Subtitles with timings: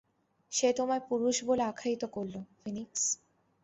[0.51, 3.03] সে তোমায় পুরুষ বলে আখ্যায়িত করলো, ফিনিক্স।